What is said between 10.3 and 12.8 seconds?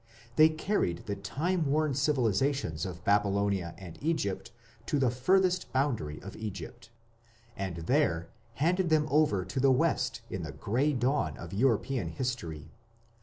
in the grey dawn of European history....